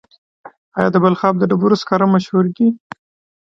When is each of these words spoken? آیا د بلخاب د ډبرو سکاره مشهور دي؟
آیا 0.77 0.89
د 0.91 0.95
بلخاب 1.03 1.33
د 1.37 1.43
ډبرو 1.49 1.79
سکاره 1.81 2.05
مشهور 2.15 2.45
دي؟ 2.55 2.67